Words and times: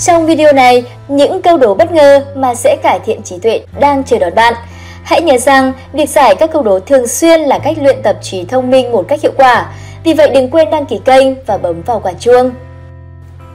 Trong 0.00 0.26
video 0.26 0.52
này, 0.52 0.84
những 1.08 1.42
câu 1.42 1.56
đố 1.56 1.74
bất 1.74 1.92
ngờ 1.92 2.24
mà 2.36 2.54
sẽ 2.54 2.76
cải 2.82 2.98
thiện 3.04 3.22
trí 3.22 3.38
tuệ 3.38 3.60
đang 3.80 4.04
chờ 4.04 4.18
đón 4.18 4.34
bạn. 4.34 4.54
Hãy 5.02 5.22
nhớ 5.22 5.38
rằng, 5.38 5.72
việc 5.92 6.08
giải 6.08 6.34
các 6.34 6.50
câu 6.52 6.62
đố 6.62 6.80
thường 6.80 7.06
xuyên 7.06 7.40
là 7.40 7.58
cách 7.58 7.76
luyện 7.80 8.02
tập 8.02 8.16
trí 8.22 8.44
thông 8.44 8.70
minh 8.70 8.92
một 8.92 9.04
cách 9.08 9.20
hiệu 9.22 9.32
quả. 9.36 9.70
Vì 10.04 10.14
vậy 10.14 10.30
đừng 10.34 10.50
quên 10.50 10.70
đăng 10.70 10.86
ký 10.86 11.00
kênh 11.04 11.44
và 11.46 11.58
bấm 11.58 11.82
vào 11.82 12.00
quả 12.00 12.12
chuông. 12.20 12.50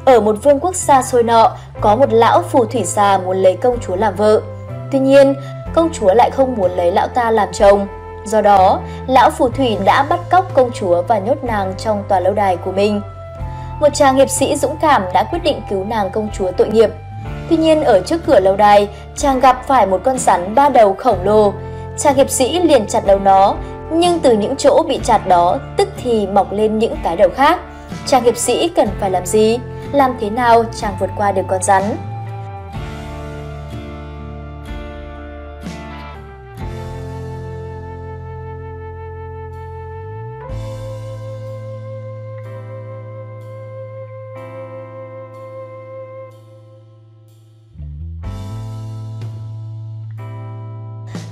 Ở 0.05 0.19
một 0.19 0.35
vương 0.43 0.59
quốc 0.59 0.75
xa 0.75 1.01
xôi 1.01 1.23
nọ, 1.23 1.51
có 1.81 1.95
một 1.95 2.13
lão 2.13 2.41
phù 2.41 2.65
thủy 2.65 2.83
già 2.83 3.17
muốn 3.17 3.37
lấy 3.37 3.55
công 3.55 3.79
chúa 3.79 3.95
làm 3.95 4.15
vợ. 4.15 4.41
Tuy 4.91 4.99
nhiên, 4.99 5.35
công 5.73 5.89
chúa 5.93 6.13
lại 6.13 6.31
không 6.31 6.55
muốn 6.55 6.71
lấy 6.71 6.91
lão 6.91 7.07
ta 7.07 7.31
làm 7.31 7.47
chồng. 7.53 7.87
Do 8.25 8.41
đó, 8.41 8.79
lão 9.07 9.29
phù 9.29 9.49
thủy 9.49 9.77
đã 9.85 10.03
bắt 10.03 10.19
cóc 10.31 10.53
công 10.53 10.71
chúa 10.71 11.01
và 11.01 11.19
nhốt 11.19 11.43
nàng 11.43 11.73
trong 11.77 12.03
tòa 12.07 12.19
lâu 12.19 12.33
đài 12.33 12.57
của 12.57 12.71
mình. 12.71 13.01
Một 13.79 13.89
chàng 13.93 14.15
hiệp 14.15 14.29
sĩ 14.29 14.55
dũng 14.55 14.77
cảm 14.81 15.03
đã 15.13 15.23
quyết 15.31 15.39
định 15.43 15.61
cứu 15.69 15.83
nàng 15.83 16.09
công 16.09 16.29
chúa 16.33 16.51
tội 16.51 16.67
nghiệp. 16.67 16.89
Tuy 17.49 17.57
nhiên 17.57 17.83
ở 17.83 18.01
trước 18.01 18.21
cửa 18.27 18.39
lâu 18.39 18.55
đài, 18.55 18.87
chàng 19.15 19.39
gặp 19.39 19.61
phải 19.67 19.85
một 19.85 20.01
con 20.03 20.17
rắn 20.17 20.55
ba 20.55 20.69
đầu 20.69 20.93
khổng 20.93 21.23
lồ. 21.23 21.53
Chàng 21.97 22.15
hiệp 22.15 22.29
sĩ 22.29 22.59
liền 22.59 22.87
chặt 22.87 23.05
đầu 23.05 23.19
nó, 23.19 23.55
nhưng 23.91 24.19
từ 24.19 24.33
những 24.37 24.55
chỗ 24.55 24.83
bị 24.87 24.99
chặt 25.03 25.27
đó 25.27 25.57
tức 25.77 25.89
thì 26.03 26.27
mọc 26.27 26.51
lên 26.51 26.79
những 26.79 26.95
cái 27.03 27.15
đầu 27.15 27.29
khác. 27.35 27.59
Chàng 28.05 28.23
hiệp 28.23 28.37
sĩ 28.37 28.67
cần 28.67 28.87
phải 28.99 29.11
làm 29.11 29.25
gì? 29.25 29.59
Làm 29.91 30.15
thế 30.21 30.29
nào 30.29 30.63
chàng 30.81 30.93
vượt 30.99 31.09
qua 31.17 31.31
được 31.31 31.43
con 31.47 31.63
rắn? 31.63 31.83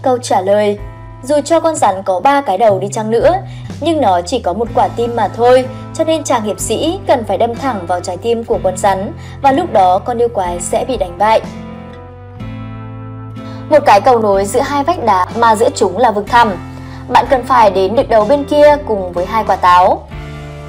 Câu 0.01 0.17
trả 0.17 0.41
lời 0.41 0.79
Dù 1.23 1.35
cho 1.45 1.59
con 1.59 1.75
rắn 1.75 2.03
có 2.03 2.19
ba 2.19 2.41
cái 2.41 2.57
đầu 2.57 2.79
đi 2.79 2.87
chăng 2.91 3.11
nữa, 3.11 3.33
nhưng 3.81 4.01
nó 4.01 4.21
chỉ 4.21 4.39
có 4.39 4.53
một 4.53 4.67
quả 4.75 4.87
tim 4.95 5.15
mà 5.15 5.27
thôi, 5.27 5.65
cho 5.93 6.03
nên 6.03 6.23
chàng 6.23 6.43
hiệp 6.43 6.59
sĩ 6.59 6.99
cần 7.07 7.23
phải 7.27 7.37
đâm 7.37 7.55
thẳng 7.55 7.85
vào 7.87 7.99
trái 7.99 8.17
tim 8.17 8.43
của 8.43 8.59
con 8.63 8.77
rắn 8.77 9.13
và 9.41 9.51
lúc 9.51 9.73
đó 9.73 9.99
con 9.99 10.17
yêu 10.17 10.27
quái 10.33 10.59
sẽ 10.59 10.85
bị 10.85 10.97
đánh 10.97 11.17
bại. 11.17 11.41
Một 13.69 13.79
cái 13.85 14.01
cầu 14.01 14.19
nối 14.19 14.45
giữa 14.45 14.59
hai 14.59 14.83
vách 14.83 15.03
đá 15.03 15.25
mà 15.39 15.55
giữa 15.55 15.69
chúng 15.75 15.97
là 15.97 16.11
vực 16.11 16.25
thẳm. 16.27 16.51
Bạn 17.07 17.25
cần 17.29 17.43
phải 17.43 17.71
đến 17.71 17.95
được 17.95 18.09
đầu 18.09 18.25
bên 18.25 18.43
kia 18.43 18.77
cùng 18.87 19.11
với 19.11 19.25
hai 19.25 19.43
quả 19.47 19.55
táo. 19.55 20.07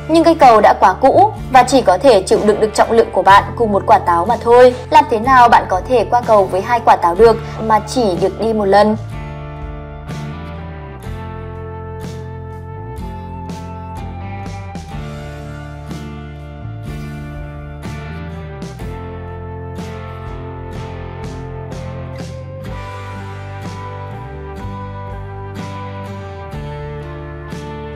Nhưng 0.09 0.25
cây 0.25 0.35
cầu 0.35 0.61
đã 0.61 0.75
quá 0.81 0.95
cũ 1.01 1.33
và 1.53 1.63
chỉ 1.63 1.83
có 1.83 1.99
thể 1.99 2.23
chịu 2.23 2.39
đựng 2.47 2.61
được 2.61 2.75
trọng 2.75 2.93
lượng 2.93 3.09
của 3.13 3.23
bạn 3.23 3.45
cùng 3.57 3.73
một 3.73 3.83
quả 3.87 3.99
táo 3.99 4.27
mà 4.27 4.37
thôi. 4.41 4.75
Làm 4.91 5.05
thế 5.11 5.19
nào 5.19 5.49
bạn 5.49 5.65
có 5.69 5.81
thể 5.89 6.07
qua 6.11 6.21
cầu 6.27 6.45
với 6.45 6.61
hai 6.61 6.81
quả 6.85 6.97
táo 6.97 7.15
được 7.15 7.37
mà 7.63 7.81
chỉ 7.87 8.17
được 8.21 8.41
đi 8.41 8.53
một 8.53 8.65
lần? 8.65 8.97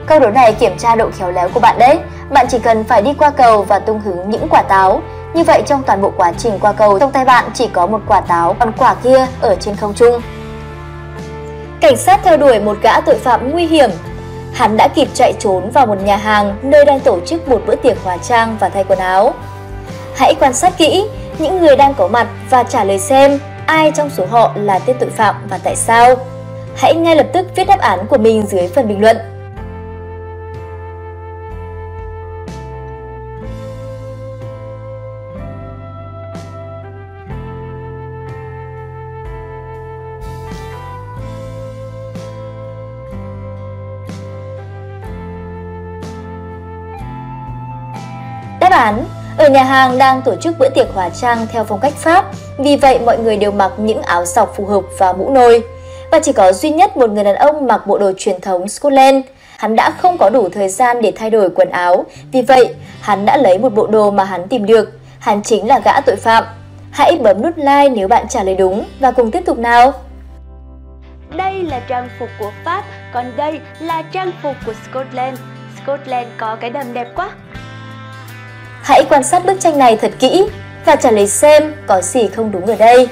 Câu 0.07 0.19
đố 0.19 0.29
này 0.29 0.53
kiểm 0.53 0.77
tra 0.77 0.95
độ 0.95 1.09
khéo 1.17 1.31
léo 1.31 1.49
của 1.49 1.59
bạn 1.59 1.79
đấy. 1.79 1.99
Bạn 2.29 2.45
chỉ 2.49 2.59
cần 2.59 2.83
phải 2.83 3.01
đi 3.01 3.13
qua 3.13 3.29
cầu 3.29 3.63
và 3.63 3.79
tung 3.79 4.01
hứng 4.01 4.29
những 4.29 4.47
quả 4.49 4.61
táo. 4.61 5.01
Như 5.33 5.43
vậy 5.43 5.61
trong 5.65 5.83
toàn 5.83 6.01
bộ 6.01 6.11
quá 6.17 6.33
trình 6.37 6.59
qua 6.59 6.73
cầu, 6.73 6.99
trong 6.99 7.11
tay 7.11 7.25
bạn 7.25 7.45
chỉ 7.53 7.67
có 7.67 7.87
một 7.87 8.01
quả 8.07 8.21
táo, 8.21 8.55
còn 8.59 8.71
quả 8.77 8.95
kia 9.03 9.27
ở 9.41 9.55
trên 9.55 9.75
không 9.75 9.93
trung. 9.93 10.21
Cảnh 11.81 11.97
sát 11.97 12.19
theo 12.23 12.37
đuổi 12.37 12.59
một 12.59 12.77
gã 12.81 13.01
tội 13.01 13.17
phạm 13.17 13.51
nguy 13.51 13.65
hiểm. 13.65 13.89
Hắn 14.53 14.77
đã 14.77 14.87
kịp 14.87 15.07
chạy 15.13 15.33
trốn 15.39 15.69
vào 15.69 15.85
một 15.85 16.01
nhà 16.03 16.17
hàng 16.17 16.57
nơi 16.61 16.85
đang 16.85 16.99
tổ 16.99 17.19
chức 17.19 17.47
một 17.47 17.61
bữa 17.65 17.75
tiệc 17.75 17.97
hóa 18.03 18.17
trang 18.17 18.57
và 18.59 18.69
thay 18.69 18.83
quần 18.83 18.99
áo. 18.99 19.33
Hãy 20.15 20.35
quan 20.39 20.53
sát 20.53 20.77
kỹ 20.77 21.07
những 21.37 21.59
người 21.59 21.75
đang 21.75 21.93
có 21.93 22.07
mặt 22.07 22.27
và 22.49 22.63
trả 22.63 22.83
lời 22.83 22.99
xem 22.99 23.39
ai 23.65 23.91
trong 23.95 24.09
số 24.09 24.25
họ 24.25 24.51
là 24.55 24.79
tên 24.79 24.95
tội 24.99 25.09
phạm 25.09 25.35
và 25.49 25.59
tại 25.63 25.75
sao. 25.75 26.15
Hãy 26.75 26.95
ngay 26.95 27.15
lập 27.15 27.27
tức 27.33 27.47
viết 27.55 27.67
đáp 27.67 27.79
án 27.79 28.07
của 28.09 28.17
mình 28.17 28.45
dưới 28.47 28.67
phần 28.67 28.87
bình 28.87 29.01
luận. 29.01 29.17
Đáp 48.77 48.93
ở 49.37 49.49
nhà 49.49 49.63
hàng 49.63 49.97
đang 49.97 50.21
tổ 50.21 50.35
chức 50.35 50.59
bữa 50.59 50.69
tiệc 50.69 50.87
hóa 50.93 51.09
trang 51.09 51.47
theo 51.51 51.63
phong 51.63 51.79
cách 51.79 51.93
Pháp, 51.93 52.25
vì 52.57 52.75
vậy 52.75 52.99
mọi 53.05 53.17
người 53.17 53.37
đều 53.37 53.51
mặc 53.51 53.71
những 53.77 54.01
áo 54.01 54.25
sọc 54.25 54.53
phù 54.55 54.65
hợp 54.65 54.83
và 54.97 55.13
mũ 55.13 55.29
nồi. 55.29 55.63
Và 56.11 56.19
chỉ 56.19 56.33
có 56.33 56.51
duy 56.51 56.69
nhất 56.69 56.97
một 56.97 57.09
người 57.09 57.23
đàn 57.23 57.35
ông 57.35 57.67
mặc 57.67 57.87
bộ 57.87 57.97
đồ 57.97 58.11
truyền 58.17 58.41
thống 58.41 58.67
Scotland. 58.67 59.25
Hắn 59.57 59.75
đã 59.75 59.91
không 59.91 60.17
có 60.17 60.29
đủ 60.29 60.49
thời 60.49 60.69
gian 60.69 61.01
để 61.01 61.13
thay 61.15 61.29
đổi 61.29 61.49
quần 61.49 61.69
áo, 61.69 62.05
vì 62.31 62.41
vậy 62.41 62.75
hắn 63.01 63.25
đã 63.25 63.37
lấy 63.37 63.57
một 63.57 63.73
bộ 63.73 63.87
đồ 63.87 64.11
mà 64.11 64.23
hắn 64.23 64.47
tìm 64.47 64.65
được. 64.65 64.99
Hắn 65.19 65.43
chính 65.43 65.67
là 65.67 65.79
gã 65.85 66.01
tội 66.01 66.15
phạm. 66.15 66.43
Hãy 66.91 67.17
bấm 67.23 67.41
nút 67.41 67.57
like 67.57 67.89
nếu 67.89 68.07
bạn 68.07 68.27
trả 68.29 68.43
lời 68.43 68.55
đúng 68.55 68.85
và 68.99 69.11
cùng 69.11 69.31
tiếp 69.31 69.41
tục 69.45 69.57
nào! 69.57 69.93
Đây 71.37 71.63
là 71.63 71.79
trang 71.79 72.09
phục 72.19 72.29
của 72.39 72.51
Pháp, 72.65 72.83
còn 73.13 73.31
đây 73.37 73.59
là 73.79 74.01
trang 74.01 74.31
phục 74.43 74.55
của 74.65 74.73
Scotland. 74.89 75.39
Scotland 75.83 76.27
có 76.37 76.55
cái 76.55 76.69
đầm 76.69 76.93
đẹp 76.93 77.07
quá. 77.15 77.29
Hãy 78.87 79.05
quan 79.09 79.23
sát 79.23 79.45
bức 79.45 79.59
tranh 79.59 79.77
này 79.77 79.97
thật 79.97 80.11
kỹ 80.19 80.47
và 80.85 80.95
trả 80.95 81.11
lời 81.11 81.27
xem 81.27 81.73
có 81.87 82.01
gì 82.01 82.27
không 82.35 82.51
đúng 82.51 82.65
ở 82.65 82.75
đây. 82.75 83.07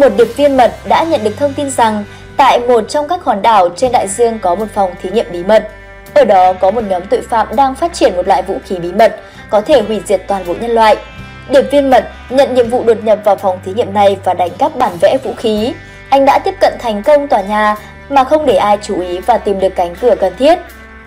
Một 0.00 0.08
điệp 0.16 0.36
viên 0.36 0.56
mật 0.56 0.72
đã 0.88 1.04
nhận 1.04 1.24
được 1.24 1.36
thông 1.36 1.54
tin 1.54 1.70
rằng 1.70 2.04
tại 2.36 2.60
một 2.60 2.88
trong 2.88 3.08
các 3.08 3.24
hòn 3.24 3.42
đảo 3.42 3.68
trên 3.76 3.92
đại 3.92 4.08
dương 4.08 4.38
có 4.38 4.54
một 4.54 4.66
phòng 4.74 4.90
thí 5.02 5.10
nghiệm 5.10 5.26
bí 5.32 5.44
mật. 5.44 5.68
Ở 6.14 6.24
đó 6.24 6.52
có 6.52 6.70
một 6.70 6.84
nhóm 6.88 7.02
tội 7.10 7.20
phạm 7.20 7.56
đang 7.56 7.74
phát 7.74 7.92
triển 7.92 8.16
một 8.16 8.28
loại 8.28 8.42
vũ 8.42 8.58
khí 8.64 8.76
bí 8.76 8.92
mật 8.92 9.16
có 9.50 9.60
thể 9.60 9.80
hủy 9.80 10.00
diệt 10.06 10.22
toàn 10.26 10.44
bộ 10.46 10.54
nhân 10.60 10.70
loại. 10.70 10.96
Điệp 11.48 11.62
viên 11.62 11.90
mật 11.90 12.04
nhận 12.30 12.54
nhiệm 12.54 12.70
vụ 12.70 12.84
đột 12.84 13.04
nhập 13.04 13.18
vào 13.24 13.36
phòng 13.36 13.58
thí 13.64 13.74
nghiệm 13.74 13.94
này 13.94 14.16
và 14.24 14.34
đánh 14.34 14.50
cắp 14.58 14.76
bản 14.76 14.92
vẽ 15.00 15.18
vũ 15.24 15.34
khí. 15.36 15.74
Anh 16.08 16.24
đã 16.24 16.38
tiếp 16.38 16.54
cận 16.60 16.74
thành 16.78 17.02
công 17.02 17.28
tòa 17.28 17.40
nhà 17.40 17.76
mà 18.08 18.24
không 18.24 18.46
để 18.46 18.56
ai 18.56 18.78
chú 18.82 19.00
ý 19.00 19.18
và 19.18 19.38
tìm 19.38 19.60
được 19.60 19.74
cánh 19.76 19.94
cửa 20.00 20.14
cần 20.20 20.32
thiết. 20.38 20.58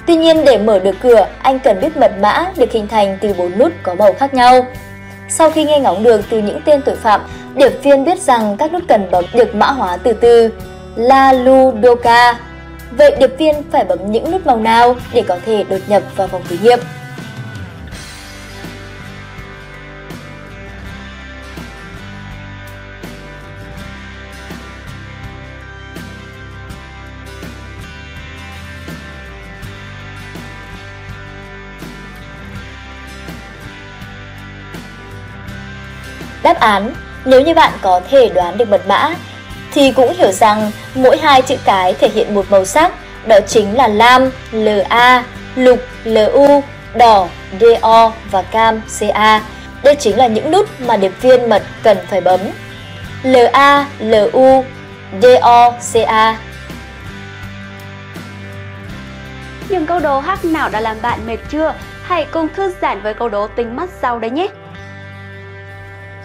Tuy 0.08 0.16
nhiên 0.16 0.46
để 0.46 0.58
mở 0.58 0.80
được 0.80 0.96
cửa, 1.02 1.28
anh 1.42 1.60
cần 1.60 1.82
biết 1.82 1.98
mật 1.98 2.12
mã 2.20 2.46
được 2.58 2.72
hình 2.72 2.88
thành 2.88 3.18
từ 3.22 3.34
bốn 3.34 3.58
nút 3.58 3.72
có 3.84 3.96
màu 3.96 4.14
khác 4.14 4.34
nhau. 4.34 4.66
Sau 5.30 5.52
khi 5.52 5.64
nghe 5.64 5.80
ngóng 5.80 6.04
được 6.04 6.22
từ 6.30 6.38
những 6.40 6.62
tên 6.66 6.82
tội 6.82 6.96
phạm, 6.96 7.22
điệp 7.56 7.84
viên 7.84 8.06
biết 8.06 8.20
rằng 8.20 8.58
các 8.58 8.74
nút 8.74 8.84
cần 8.88 9.08
bấm 9.12 9.26
được 9.34 9.56
mã 9.56 9.68
hóa 9.68 9.98
từ 9.98 10.14
từ, 10.14 10.50
La 10.96 11.34
Lu 11.34 11.72
Ludoka. 11.72 12.40
Vậy 12.92 13.16
điệp 13.20 13.32
viên 13.38 13.64
phải 13.72 13.86
bấm 13.86 14.12
những 14.12 14.32
nút 14.32 14.46
màu 14.46 14.58
nào 14.58 14.96
để 15.14 15.24
có 15.28 15.38
thể 15.46 15.64
đột 15.70 15.80
nhập 15.88 16.04
vào 16.16 16.28
phòng 16.28 16.44
thí 16.50 16.58
nghiệm? 16.58 16.80
Đáp 36.44 36.60
án 36.60 36.94
nếu 37.26 37.42
như 37.42 37.54
bạn 37.54 37.74
có 37.82 38.02
thể 38.10 38.30
đoán 38.30 38.58
được 38.58 38.70
mật 38.70 38.88
mã, 38.88 39.16
thì 39.74 39.92
cũng 39.92 40.14
hiểu 40.18 40.32
rằng 40.32 40.72
mỗi 40.96 41.18
hai 41.18 41.42
chữ 41.42 41.56
cái 41.66 41.94
thể 41.94 42.10
hiện 42.10 42.36
một 42.36 42.46
màu 42.50 42.66
sắc, 42.66 42.94
đó 43.28 43.40
chính 43.48 43.78
là 43.78 43.88
lam, 43.88 44.30
LA, 44.52 45.24
lục, 45.56 45.80
LU, 46.04 46.64
đỏ, 46.94 47.28
DO 47.60 48.12
và 48.32 48.42
cam, 48.42 48.82
CA. 49.00 49.42
Đây 49.84 49.96
chính 49.96 50.18
là 50.18 50.28
những 50.28 50.52
nút 50.52 50.70
mà 50.80 50.98
điệp 50.98 51.22
viên 51.22 51.50
mật 51.50 51.64
cần 51.84 51.98
phải 52.10 52.22
bấm. 52.22 52.40
LA, 53.24 53.86
LU, 54.00 54.66
DO, 55.22 55.72
CA. 55.94 56.38
Những 59.70 59.86
câu 59.86 60.00
đố 60.00 60.20
hắc 60.20 60.46
nào 60.46 60.70
đã 60.70 60.80
làm 60.80 60.98
bạn 61.02 61.20
mệt 61.28 61.38
chưa? 61.50 61.74
Hãy 62.04 62.26
cùng 62.32 62.48
thư 62.56 62.74
giãn 62.82 63.02
với 63.02 63.14
câu 63.14 63.30
đố 63.30 63.48
tính 63.48 63.76
mắt 63.76 63.90
sau 64.02 64.20
đấy 64.20 64.32
nhé! 64.32 64.48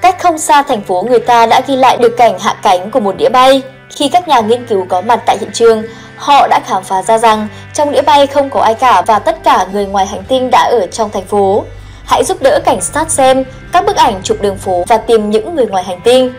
Cách 0.08 0.20
không 0.20 0.38
xa 0.38 0.62
thành 0.62 0.80
phố 0.80 1.04
người 1.08 1.20
ta 1.20 1.46
đã 1.46 1.60
ghi 1.66 1.76
lại 1.76 1.96
được 1.96 2.16
cảnh 2.16 2.38
hạ 2.38 2.56
cánh 2.62 2.90
của 2.90 3.00
một 3.00 3.16
đĩa 3.16 3.28
bay. 3.28 3.62
Khi 3.90 4.08
các 4.08 4.28
nhà 4.28 4.40
nghiên 4.40 4.66
cứu 4.66 4.86
có 4.88 5.00
mặt 5.00 5.20
tại 5.26 5.38
hiện 5.40 5.50
trường, 5.52 5.82
họ 6.16 6.48
đã 6.48 6.60
khám 6.66 6.84
phá 6.84 7.02
ra 7.02 7.18
rằng 7.18 7.48
trong 7.74 7.92
đĩa 7.92 8.02
bay 8.02 8.26
không 8.26 8.50
có 8.50 8.60
ai 8.60 8.74
cả 8.74 9.02
và 9.06 9.18
tất 9.18 9.44
cả 9.44 9.66
người 9.72 9.86
ngoài 9.86 10.06
hành 10.06 10.22
tinh 10.28 10.50
đã 10.50 10.62
ở 10.62 10.86
trong 10.86 11.10
thành 11.10 11.24
phố. 11.24 11.64
Hãy 12.06 12.24
giúp 12.24 12.42
đỡ 12.42 12.60
cảnh 12.64 12.80
sát 12.80 13.10
xem 13.10 13.44
các 13.72 13.86
bức 13.86 13.96
ảnh 13.96 14.20
chụp 14.22 14.36
đường 14.40 14.56
phố 14.56 14.84
và 14.88 14.96
tìm 14.96 15.30
những 15.30 15.54
người 15.54 15.66
ngoài 15.66 15.84
hành 15.84 16.00
tinh. 16.04 16.32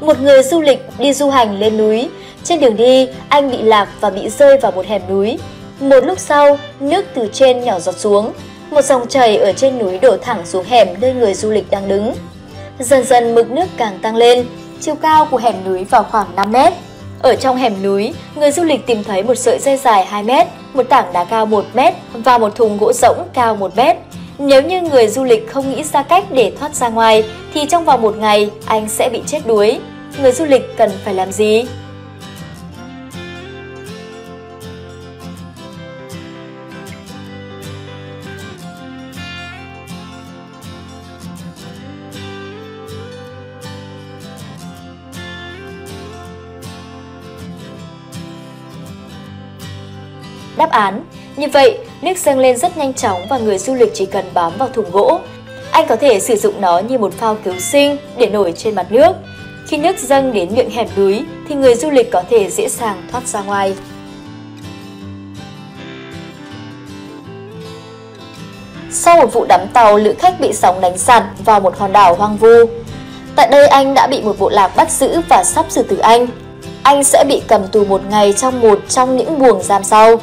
Một 0.00 0.20
người 0.20 0.42
du 0.42 0.60
lịch 0.60 0.86
đi 0.98 1.12
du 1.12 1.30
hành 1.30 1.58
lên 1.58 1.76
núi. 1.76 2.08
Trên 2.44 2.60
đường 2.60 2.76
đi, 2.76 3.08
anh 3.28 3.50
bị 3.50 3.62
lạc 3.62 3.88
và 4.00 4.10
bị 4.10 4.28
rơi 4.28 4.58
vào 4.58 4.72
một 4.72 4.86
hẻm 4.86 5.02
núi. 5.08 5.38
Một 5.80 6.04
lúc 6.04 6.18
sau, 6.18 6.58
nước 6.80 7.04
từ 7.14 7.28
trên 7.32 7.60
nhỏ 7.60 7.78
giọt 7.78 7.98
xuống. 7.98 8.32
Một 8.70 8.84
dòng 8.84 9.08
chảy 9.08 9.36
ở 9.36 9.52
trên 9.52 9.78
núi 9.78 9.98
đổ 9.98 10.16
thẳng 10.22 10.46
xuống 10.46 10.64
hẻm 10.64 10.88
nơi 11.00 11.12
người 11.12 11.34
du 11.34 11.50
lịch 11.50 11.70
đang 11.70 11.88
đứng. 11.88 12.12
Dần 12.78 13.04
dần 13.04 13.34
mực 13.34 13.50
nước 13.50 13.66
càng 13.76 13.98
tăng 14.02 14.16
lên, 14.16 14.46
chiều 14.80 14.94
cao 14.94 15.28
của 15.30 15.36
hẻm 15.36 15.54
núi 15.64 15.84
vào 15.84 16.02
khoảng 16.10 16.26
5 16.36 16.52
mét. 16.52 16.72
Ở 17.22 17.36
trong 17.36 17.56
hẻm 17.56 17.82
núi, 17.82 18.14
người 18.34 18.50
du 18.50 18.64
lịch 18.64 18.86
tìm 18.86 19.04
thấy 19.04 19.22
một 19.22 19.34
sợi 19.34 19.58
dây 19.58 19.76
dài 19.76 20.04
2 20.04 20.22
mét, 20.22 20.46
một 20.74 20.82
tảng 20.88 21.12
đá 21.12 21.24
cao 21.24 21.46
1 21.46 21.64
mét 21.74 21.94
và 22.12 22.38
một 22.38 22.54
thùng 22.54 22.78
gỗ 22.78 22.92
rỗng 22.92 23.18
cao 23.32 23.56
1 23.56 23.76
mét. 23.76 23.96
Nếu 24.38 24.62
như 24.62 24.80
người 24.82 25.08
du 25.08 25.24
lịch 25.24 25.50
không 25.50 25.70
nghĩ 25.70 25.84
ra 25.84 26.02
cách 26.02 26.24
để 26.30 26.52
thoát 26.60 26.74
ra 26.74 26.88
ngoài, 26.88 27.24
thì 27.54 27.66
trong 27.66 27.84
vòng 27.84 28.02
một 28.02 28.16
ngày 28.16 28.50
anh 28.66 28.88
sẽ 28.88 29.08
bị 29.12 29.22
chết 29.26 29.46
đuối. 29.46 29.80
Người 30.22 30.32
du 30.32 30.44
lịch 30.44 30.76
cần 30.76 30.90
phải 31.04 31.14
làm 31.14 31.32
gì? 31.32 31.64
Đáp 50.56 50.70
án 50.70 51.04
Như 51.36 51.46
vậy, 51.52 51.78
nước 52.02 52.18
dâng 52.18 52.38
lên 52.38 52.56
rất 52.56 52.76
nhanh 52.76 52.94
chóng 52.94 53.26
và 53.28 53.38
người 53.38 53.58
du 53.58 53.74
lịch 53.74 53.90
chỉ 53.94 54.06
cần 54.06 54.24
bám 54.34 54.52
vào 54.58 54.68
thùng 54.68 54.90
gỗ. 54.90 55.20
Anh 55.70 55.86
có 55.88 55.96
thể 55.96 56.20
sử 56.20 56.36
dụng 56.36 56.60
nó 56.60 56.78
như 56.78 56.98
một 56.98 57.12
phao 57.12 57.34
cứu 57.44 57.58
sinh 57.58 57.96
để 58.18 58.26
nổi 58.26 58.52
trên 58.56 58.74
mặt 58.74 58.86
nước. 58.90 59.12
Khi 59.70 59.76
nước 59.76 59.98
dâng 59.98 60.32
đến 60.32 60.54
miệng 60.54 60.70
hẻm 60.70 60.88
núi 60.96 61.24
thì 61.48 61.54
người 61.54 61.74
du 61.74 61.90
lịch 61.90 62.10
có 62.10 62.22
thể 62.30 62.50
dễ 62.50 62.68
dàng 62.68 63.02
thoát 63.12 63.26
ra 63.26 63.42
ngoài. 63.42 63.74
Sau 68.90 69.16
một 69.16 69.32
vụ 69.32 69.44
đắm 69.44 69.60
tàu, 69.72 69.96
lữ 69.96 70.14
khách 70.18 70.40
bị 70.40 70.52
sóng 70.52 70.80
đánh 70.80 70.98
sạt 70.98 71.22
vào 71.44 71.60
một 71.60 71.78
hòn 71.78 71.92
đảo 71.92 72.14
hoang 72.14 72.36
vu. 72.36 72.48
Tại 73.36 73.48
đây 73.50 73.68
anh 73.68 73.94
đã 73.94 74.06
bị 74.06 74.22
một 74.22 74.38
bộ 74.38 74.48
lạc 74.48 74.76
bắt 74.76 74.90
giữ 74.90 75.20
và 75.28 75.44
sắp 75.44 75.66
xử 75.68 75.82
tử 75.82 75.98
anh. 75.98 76.26
Anh 76.82 77.04
sẽ 77.04 77.24
bị 77.28 77.42
cầm 77.48 77.68
tù 77.68 77.84
một 77.84 78.00
ngày 78.10 78.32
trong 78.32 78.60
một 78.60 78.80
trong 78.88 79.16
những 79.16 79.38
buồng 79.38 79.62
giam 79.62 79.84
sau. 79.84 80.20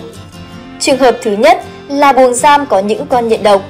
Trường 0.80 0.98
hợp 0.98 1.18
thứ 1.22 1.32
nhất 1.32 1.62
là 1.88 2.14
buồng 2.14 2.34
giam 2.34 2.66
có 2.66 2.80
những 2.80 3.08
con 3.08 3.28
nhện 3.28 3.44
độc. 3.44 3.62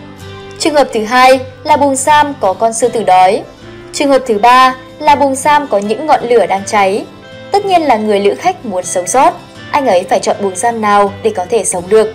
Trường 0.59 0.75
hợp 0.75 0.87
thứ 0.93 1.03
hai 1.03 1.39
là 1.63 1.77
buồng 1.77 1.95
giam 1.95 2.33
có 2.39 2.53
con 2.53 2.73
sư 2.73 2.87
tử 2.87 3.03
đói. 3.03 3.43
Trường 3.93 4.09
hợp 4.09 4.21
thứ 4.25 4.37
ba 4.37 4.75
là 4.99 5.15
buồng 5.15 5.35
giam 5.35 5.67
có 5.67 5.77
những 5.77 6.05
ngọn 6.05 6.23
lửa 6.23 6.45
đang 6.45 6.65
cháy. 6.65 7.05
Tất 7.51 7.65
nhiên 7.65 7.81
là 7.81 7.95
người 7.97 8.19
lữ 8.19 8.35
khách 8.35 8.65
muốn 8.65 8.83
sống 8.83 9.07
sót, 9.07 9.33
anh 9.71 9.87
ấy 9.87 10.03
phải 10.03 10.19
chọn 10.19 10.35
buồng 10.41 10.55
giam 10.55 10.81
nào 10.81 11.13
để 11.23 11.31
có 11.35 11.45
thể 11.49 11.63
sống 11.63 11.83
được. 11.89 12.13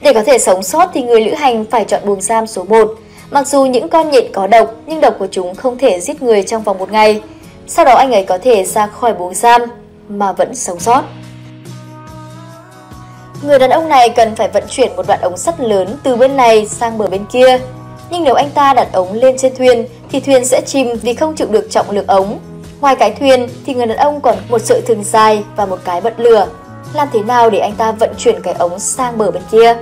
Để 0.00 0.12
có 0.12 0.22
thể 0.24 0.38
sống 0.38 0.62
sót 0.62 0.90
thì 0.94 1.02
người 1.02 1.20
lữ 1.20 1.34
hành 1.34 1.64
phải 1.64 1.84
chọn 1.84 2.00
buồng 2.04 2.20
giam 2.20 2.46
số 2.46 2.64
1. 2.64 2.94
Mặc 3.30 3.48
dù 3.48 3.64
những 3.64 3.88
con 3.88 4.10
nhện 4.10 4.32
có 4.32 4.46
độc, 4.46 4.74
nhưng 4.86 5.00
độc 5.00 5.14
của 5.18 5.26
chúng 5.30 5.54
không 5.54 5.78
thể 5.78 6.00
giết 6.00 6.22
người 6.22 6.42
trong 6.42 6.62
vòng 6.62 6.78
một 6.78 6.92
ngày. 6.92 7.22
Sau 7.66 7.84
đó 7.84 7.94
anh 7.94 8.12
ấy 8.12 8.24
có 8.24 8.38
thể 8.38 8.64
ra 8.64 8.86
khỏi 8.86 9.14
buồng 9.14 9.34
giam 9.34 9.62
mà 10.08 10.32
vẫn 10.32 10.54
sống 10.54 10.80
sót. 10.80 11.02
Người 13.42 13.58
đàn 13.58 13.70
ông 13.70 13.88
này 13.88 14.08
cần 14.08 14.34
phải 14.34 14.48
vận 14.48 14.64
chuyển 14.68 14.96
một 14.96 15.06
đoạn 15.08 15.20
ống 15.20 15.36
sắt 15.36 15.60
lớn 15.60 15.96
từ 16.02 16.16
bên 16.16 16.36
này 16.36 16.66
sang 16.66 16.98
bờ 16.98 17.06
bên 17.06 17.24
kia. 17.32 17.58
Nhưng 18.10 18.24
nếu 18.24 18.34
anh 18.34 18.50
ta 18.50 18.74
đặt 18.74 18.88
ống 18.92 19.12
lên 19.12 19.36
trên 19.38 19.56
thuyền, 19.56 19.86
thì 20.10 20.20
thuyền 20.20 20.44
sẽ 20.44 20.60
chìm 20.66 20.96
vì 21.02 21.14
không 21.14 21.34
chịu 21.34 21.46
được 21.50 21.70
trọng 21.70 21.90
lực 21.90 22.06
ống. 22.06 22.38
Ngoài 22.80 22.96
cái 22.96 23.14
thuyền, 23.20 23.48
thì 23.66 23.74
người 23.74 23.86
đàn 23.86 23.96
ông 23.96 24.20
còn 24.20 24.36
một 24.48 24.62
sợi 24.62 24.80
thừng 24.86 25.04
dài 25.04 25.44
và 25.56 25.66
một 25.66 25.78
cái 25.84 26.00
bật 26.00 26.20
lửa. 26.20 26.46
Làm 26.92 27.08
thế 27.12 27.22
nào 27.22 27.50
để 27.50 27.58
anh 27.58 27.72
ta 27.72 27.92
vận 27.92 28.10
chuyển 28.18 28.42
cái 28.42 28.54
ống 28.54 28.78
sang 28.78 29.18
bờ 29.18 29.30
bên 29.30 29.42
kia? 29.50 29.76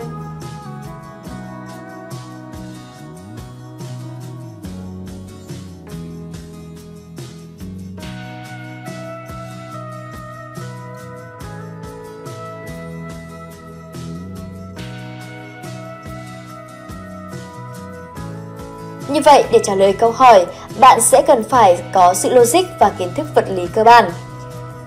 Như 19.08 19.20
vậy, 19.20 19.44
để 19.52 19.58
trả 19.64 19.74
lời 19.74 19.92
câu 19.92 20.10
hỏi, 20.10 20.46
bạn 20.80 21.00
sẽ 21.00 21.22
cần 21.22 21.42
phải 21.42 21.78
có 21.92 22.14
sự 22.14 22.34
logic 22.34 22.62
và 22.80 22.90
kiến 22.98 23.08
thức 23.16 23.26
vật 23.34 23.44
lý 23.48 23.66
cơ 23.74 23.84
bản. 23.84 24.10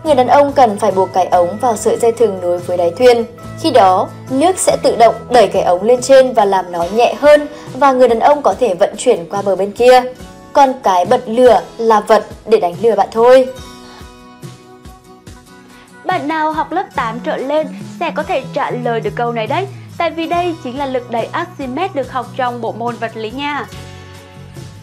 Người 0.03 0.15
đàn 0.15 0.27
ông 0.27 0.51
cần 0.51 0.79
phải 0.79 0.91
buộc 0.91 1.13
cái 1.13 1.25
ống 1.25 1.57
vào 1.61 1.77
sợi 1.77 1.97
dây 1.97 2.11
thừng 2.11 2.41
nối 2.41 2.57
với 2.57 2.77
đáy 2.77 2.91
thuyền. 2.97 3.25
Khi 3.59 3.71
đó, 3.71 4.07
nước 4.29 4.57
sẽ 4.57 4.77
tự 4.83 4.95
động 4.95 5.15
đẩy 5.29 5.47
cái 5.47 5.63
ống 5.63 5.83
lên 5.83 6.01
trên 6.01 6.33
và 6.33 6.45
làm 6.45 6.71
nó 6.71 6.85
nhẹ 6.93 7.15
hơn 7.19 7.47
và 7.73 7.91
người 7.91 8.07
đàn 8.07 8.19
ông 8.19 8.41
có 8.41 8.55
thể 8.59 8.73
vận 8.73 8.95
chuyển 8.97 9.29
qua 9.29 9.41
bờ 9.41 9.55
bên 9.55 9.71
kia. 9.71 10.03
Còn 10.53 10.73
cái 10.83 11.05
bật 11.05 11.21
lửa 11.25 11.61
là 11.77 11.99
vật 11.99 12.25
để 12.45 12.59
đánh 12.59 12.75
lừa 12.81 12.95
bạn 12.95 13.07
thôi. 13.11 13.47
Bạn 16.05 16.27
nào 16.27 16.51
học 16.51 16.71
lớp 16.71 16.85
8 16.95 17.19
trở 17.19 17.37
lên 17.37 17.67
sẽ 17.99 18.11
có 18.11 18.23
thể 18.23 18.43
trả 18.53 18.71
lời 18.71 18.99
được 18.99 19.11
câu 19.15 19.31
này 19.31 19.47
đấy, 19.47 19.67
tại 19.97 20.11
vì 20.11 20.27
đây 20.27 20.55
chính 20.63 20.77
là 20.77 20.85
lực 20.85 21.11
đẩy 21.11 21.25
Archimedes 21.25 21.95
được 21.95 22.11
học 22.11 22.25
trong 22.35 22.61
bộ 22.61 22.71
môn 22.71 22.95
vật 22.95 23.11
lý 23.15 23.31
nha. 23.31 23.65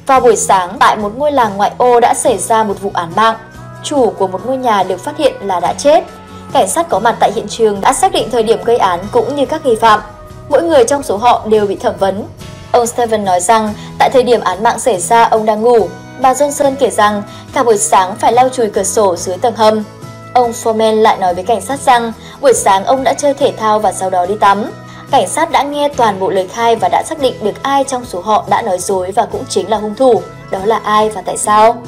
Vào 0.07 0.21
buổi 0.21 0.37
sáng, 0.37 0.77
tại 0.81 0.97
một 0.97 1.13
ngôi 1.17 1.33
làng 1.33 1.57
ngoại 1.57 1.73
ô 1.79 2.01
đã 2.01 2.15
xảy 2.15 2.39
ra 2.39 2.65
một 2.65 2.81
vụ 2.81 2.91
án 2.95 3.13
mạng. 3.17 3.37
Chủ 3.83 4.11
của 4.11 4.27
một 4.27 4.47
ngôi 4.47 4.57
nhà 4.57 4.83
được 4.83 5.01
phát 5.01 5.17
hiện 5.17 5.35
là 5.41 5.61
đã 5.61 5.73
chết. 5.73 6.05
Cảnh 6.53 6.69
sát 6.69 6.89
có 6.89 6.99
mặt 6.99 7.17
tại 7.21 7.33
hiện 7.33 7.49
trường 7.49 7.81
đã 7.81 7.93
xác 7.93 8.13
định 8.13 8.29
thời 8.33 8.43
điểm 8.43 8.65
gây 8.65 8.77
án 8.77 9.01
cũng 9.13 9.37
như 9.37 9.47
các 9.47 9.67
nghi 9.67 9.75
phạm. 9.75 10.01
mỗi 10.49 10.63
người 10.63 10.85
trong 10.85 11.03
số 11.03 11.17
họ 11.17 11.47
đều 11.49 11.67
bị 11.67 11.77
thẩm 11.77 11.95
vấn. 11.99 12.25
Ông 12.73 12.87
Steven 12.87 13.25
nói 13.25 13.41
rằng 13.41 13.75
tại 13.99 14.11
thời 14.11 14.23
điểm 14.23 14.41
án 14.41 14.63
mạng 14.63 14.79
xảy 14.79 15.01
ra 15.01 15.25
ông 15.25 15.47
đang 15.47 15.63
ngủ. 15.63 15.89
Bà 16.21 16.33
Johnson 16.33 16.75
kể 16.79 16.91
rằng 16.91 17.23
cả 17.53 17.63
buổi 17.63 17.79
sáng 17.79 18.17
phải 18.17 18.33
lau 18.33 18.49
chùi 18.49 18.71
cửa 18.71 18.83
sổ 18.83 19.17
dưới 19.17 19.37
tầng 19.37 19.57
hầm. 19.57 19.85
Ông 20.35 20.53
Foreman 20.53 21.03
lại 21.03 21.19
nói 21.19 21.35
với 21.35 21.45
cảnh 21.45 21.61
sát 21.61 21.81
rằng 21.81 22.13
buổi 22.41 22.53
sáng 22.55 22.85
ông 22.85 23.05
đã 23.05 23.15
chơi 23.15 23.35
thể 23.35 23.53
thao 23.57 23.79
và 23.79 23.93
sau 23.93 24.11
đó 24.11 24.27
đi 24.27 24.35
tắm. 24.41 24.71
Cảnh 25.15 25.29
sát 25.29 25.51
đã 25.51 25.63
nghe 25.63 25.89
toàn 25.89 26.21
bộ 26.21 26.31
lời 26.31 26.49
khai 26.49 26.77
và 26.77 26.89
đã 26.89 27.03
xác 27.07 27.21
định 27.21 27.35
được 27.43 27.63
ai 27.63 27.85
trong 27.85 28.05
số 28.05 28.21
họ 28.21 28.45
đã 28.51 28.63
nói 28.63 28.79
dối 28.79 29.13
và 29.13 29.27
cũng 29.27 29.45
chính 29.49 29.71
là 29.71 29.77
hung 29.77 29.95
thủ. 29.95 30.23
Đó 30.51 30.59
là 30.65 30.81
ai 30.85 31.11
và 31.11 31.23
tại 31.23 31.37
sao? 31.37 31.83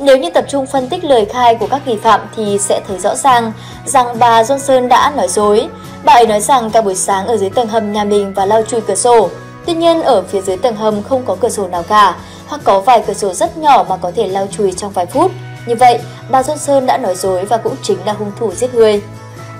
Nếu 0.00 0.16
như 0.16 0.30
tập 0.30 0.44
trung 0.48 0.66
phân 0.66 0.88
tích 0.88 1.04
lời 1.04 1.24
khai 1.24 1.54
của 1.54 1.66
các 1.66 1.86
nghi 1.86 1.96
phạm 2.02 2.20
thì 2.36 2.58
sẽ 2.58 2.80
thấy 2.88 2.98
rõ 2.98 3.14
ràng 3.14 3.52
rằng 3.84 4.18
bà 4.18 4.42
Johnson 4.42 4.88
đã 4.88 5.12
nói 5.16 5.28
dối. 5.28 5.68
Bà 6.04 6.12
ấy 6.12 6.26
nói 6.26 6.40
rằng 6.40 6.70
cả 6.70 6.80
buổi 6.80 6.94
sáng 6.94 7.26
ở 7.26 7.36
dưới 7.36 7.50
tầng 7.50 7.68
hầm 7.68 7.92
nhà 7.92 8.04
mình 8.04 8.32
và 8.34 8.46
lau 8.46 8.62
chùi 8.62 8.80
cửa 8.80 8.94
sổ. 8.94 9.28
Tuy 9.66 9.74
nhiên 9.74 10.02
ở 10.02 10.22
phía 10.22 10.40
dưới 10.40 10.56
tầng 10.56 10.76
hầm 10.76 11.02
không 11.02 11.22
có 11.26 11.36
cửa 11.40 11.48
sổ 11.48 11.68
nào 11.68 11.82
cả, 11.82 12.16
hoặc 12.46 12.60
có 12.64 12.80
vài 12.80 13.02
cửa 13.06 13.14
sổ 13.14 13.32
rất 13.32 13.58
nhỏ 13.58 13.84
mà 13.88 13.96
có 13.96 14.12
thể 14.16 14.28
lau 14.28 14.46
chùi 14.46 14.72
trong 14.72 14.92
vài 14.92 15.06
phút. 15.06 15.30
Như 15.66 15.74
vậy, 15.74 15.98
bà 16.30 16.42
Johnson 16.42 16.86
đã 16.86 16.98
nói 16.98 17.14
dối 17.14 17.44
và 17.44 17.56
cũng 17.56 17.76
chính 17.82 17.98
là 18.06 18.12
hung 18.12 18.32
thủ 18.40 18.52
giết 18.52 18.74
người. 18.74 19.02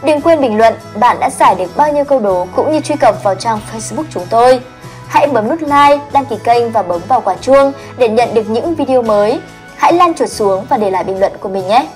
Đừng 0.02 0.20
quên 0.20 0.40
bình 0.40 0.58
luận 0.58 0.74
bạn 0.94 1.16
đã 1.20 1.30
giải 1.30 1.54
được 1.54 1.76
bao 1.76 1.92
nhiêu 1.92 2.04
câu 2.04 2.20
đố 2.20 2.46
cũng 2.56 2.72
như 2.72 2.80
truy 2.80 2.94
cập 3.00 3.22
vào 3.22 3.34
trang 3.34 3.60
Facebook 3.72 4.04
chúng 4.10 4.26
tôi. 4.30 4.60
Hãy 5.08 5.26
bấm 5.26 5.48
nút 5.48 5.60
like, 5.62 5.98
đăng 6.12 6.24
ký 6.24 6.36
kênh 6.44 6.70
và 6.70 6.82
bấm 6.82 7.00
vào 7.08 7.20
quả 7.20 7.34
chuông 7.40 7.72
để 7.98 8.08
nhận 8.08 8.34
được 8.34 8.50
những 8.50 8.74
video 8.74 9.02
mới. 9.02 9.40
Hãy 9.78 9.92
lan 9.92 10.14
chuột 10.14 10.28
xuống 10.28 10.64
và 10.68 10.76
để 10.76 10.90
lại 10.90 11.04
bình 11.04 11.20
luận 11.20 11.32
của 11.40 11.48
mình 11.48 11.68
nhé! 11.68 11.86